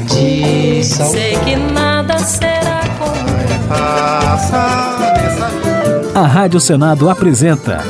[0.00, 1.10] tradição.
[1.10, 3.16] Sei que nada será como
[6.14, 7.82] A Rádio Senado apresenta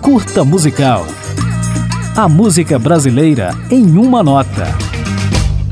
[0.00, 1.06] Curta Musical.
[2.16, 4.66] A música brasileira em uma nota.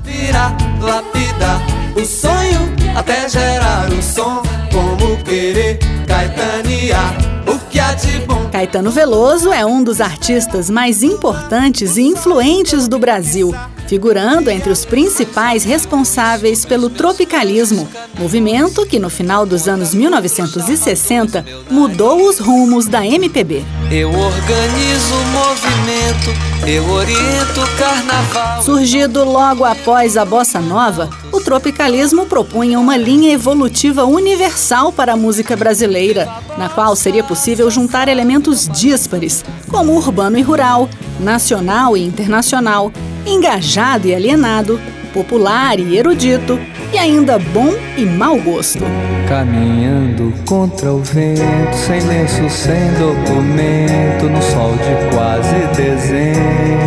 [0.05, 1.61] Vira, lapida,
[1.95, 4.43] o sonho até gerar um som.
[4.73, 7.15] Como querer caetanear
[7.47, 8.49] o que há de bom.
[8.51, 13.55] Caetano Veloso é um dos artistas mais importantes e influentes do Brasil,
[13.93, 17.87] figurando entre os principais responsáveis pelo tropicalismo,
[18.19, 23.63] movimento que no final dos anos 1960 mudou os rumos da MPB.
[23.91, 28.63] Eu organizo o movimento, eu oriento o carnaval.
[28.63, 35.17] Surgido logo após a bossa nova, o tropicalismo propunha uma linha evolutiva universal para a
[35.19, 40.89] música brasileira, na qual seria possível juntar elementos díspares, como urbano e rural,
[41.21, 42.91] nacional e internacional,
[43.27, 44.81] engajado e alienado,
[45.13, 46.59] popular e erudito,
[46.93, 48.85] e ainda bom e mau gosto.
[49.29, 56.83] Caminhando contra o vento, sem lenço, sem documento, no sol de quase dezembro.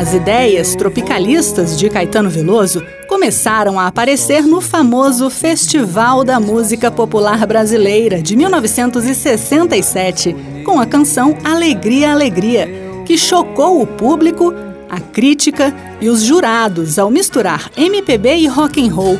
[0.00, 7.46] As ideias tropicalistas de Caetano Veloso começaram a aparecer no famoso Festival da Música Popular
[7.46, 12.66] Brasileira de 1967, com a canção Alegria, Alegria,
[13.04, 14.54] que chocou o público,
[14.90, 19.18] a crítica e os jurados ao misturar MPB e rock and roll.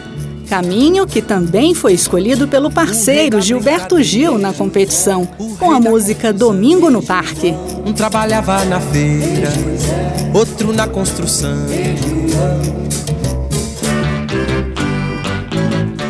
[0.48, 5.24] Caminho que também foi escolhido pelo parceiro Gilberto Gil na competição,
[5.58, 7.54] com a música Domingo no Parque.
[7.86, 9.48] Um trabalhava na feira,
[10.34, 11.56] outro na construção.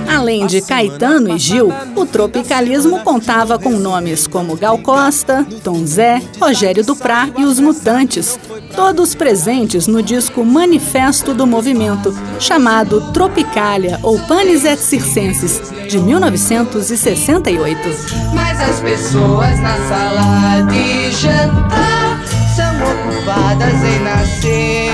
[0.08, 6.22] Além de Caetano e Gil, o tropicalismo contava com nomes como Gal Costa, Tom Zé,
[6.38, 8.38] Rogério Duprá e os Mutantes,
[8.74, 17.78] todos presentes no disco Manifesto do Movimento, chamado Tropicália ou Panis et Circenses, de 1968.
[18.34, 22.20] Mas as pessoas na sala de jantar
[22.54, 24.90] são ocupadas em nascer.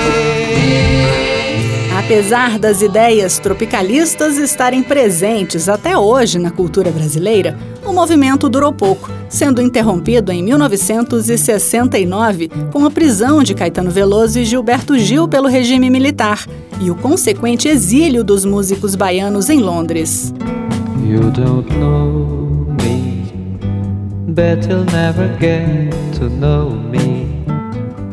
[1.99, 9.11] Apesar das ideias tropicalistas estarem presentes até hoje na cultura brasileira, o movimento durou pouco,
[9.29, 15.89] sendo interrompido em 1969 com a prisão de Caetano Veloso e Gilberto Gil pelo regime
[15.89, 16.47] militar
[16.81, 20.35] e o consequente exílio dos músicos baianos em Londres.
[21.05, 23.25] You don't know me,
[24.29, 27.27] bet you'll never get to know me.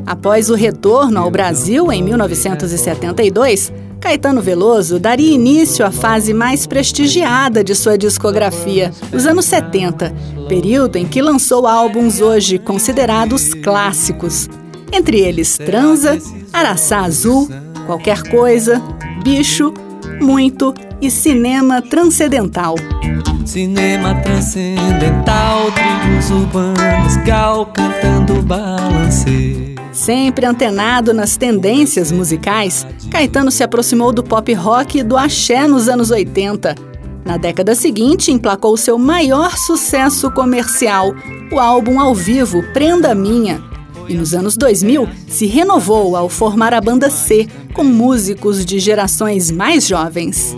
[0.06, 7.64] Após o retorno ao Brasil em 1972, Caetano Veloso daria início à fase mais prestigiada
[7.64, 10.14] de sua discografia, os anos 70,
[10.50, 14.50] período em que lançou álbuns hoje considerados clássicos.
[14.92, 16.20] Entre eles Transa,
[16.52, 17.48] Araçá Azul,
[17.86, 18.82] Qualquer Coisa,
[19.24, 19.74] Bicho,
[20.20, 22.76] Muito e Cinema Transcendental.
[23.46, 29.73] Cinema transcendental, trilhos urbanos, gal cantando balancê.
[29.94, 35.88] Sempre antenado nas tendências musicais, Caetano se aproximou do pop rock e do axé nos
[35.88, 36.76] anos 80.
[37.24, 41.14] Na década seguinte, emplacou seu maior sucesso comercial,
[41.52, 43.64] o álbum ao vivo Prenda Minha.
[44.10, 49.52] E nos anos 2000, se renovou ao formar a banda C, com músicos de gerações
[49.52, 50.56] mais jovens.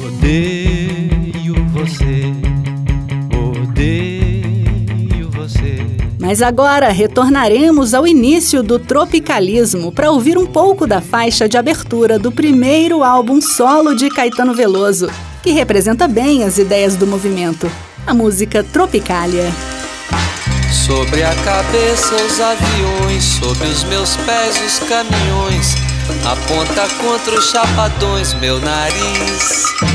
[6.26, 12.18] Mas agora retornaremos ao início do tropicalismo para ouvir um pouco da faixa de abertura
[12.18, 15.08] do primeiro álbum solo de Caetano Veloso,
[15.44, 17.72] que representa bem as ideias do movimento,
[18.08, 19.54] a música Tropicália.
[20.88, 25.76] Sobre a cabeça os aviões, sobre os meus pés os caminhões.
[26.26, 29.95] Aponta contra os chapadões meu nariz.